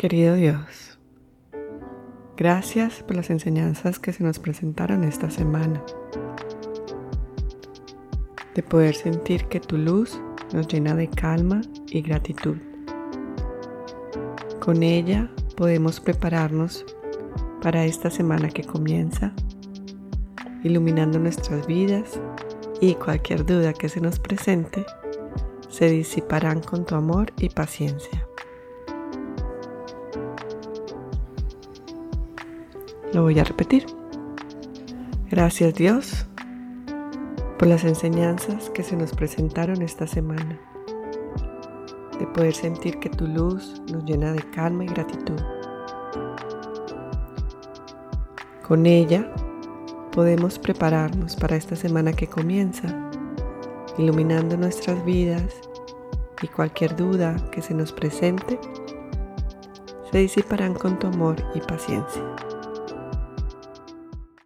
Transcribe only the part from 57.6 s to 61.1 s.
se nos presente se disiparán con tu